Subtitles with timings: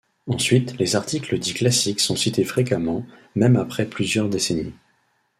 [0.25, 3.05] Ensuite, les articles dits classiques sont cités fréquemment,
[3.35, 4.73] même après plusieurs décennies.